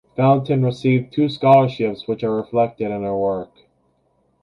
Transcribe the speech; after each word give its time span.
Fountain 0.15 0.65
received 0.65 1.13
two 1.13 1.29
scholarships 1.29 2.07
which 2.07 2.23
are 2.23 2.35
reflected 2.35 2.89
in 2.89 3.03
her 3.03 3.15
work. 3.15 3.51